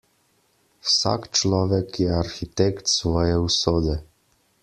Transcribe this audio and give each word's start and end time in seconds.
Vsak 0.85 1.21
človek 1.37 1.87
je 2.01 2.07
arhitekt 2.21 2.85
svoje 2.97 3.33
usode. 3.47 3.95